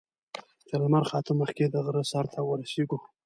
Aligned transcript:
تر 0.69 0.79
لمر 0.83 1.03
خاته 1.09 1.31
مخکې 1.41 1.63
د 1.69 1.75
غره 1.85 2.03
سر 2.11 2.25
ته 2.33 2.39
ورسېږو. 2.43 2.97